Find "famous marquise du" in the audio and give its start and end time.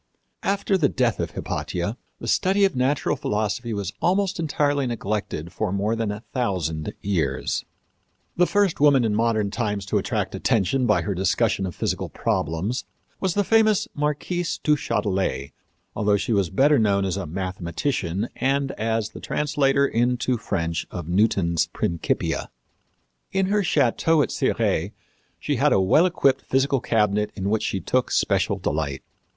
13.43-14.75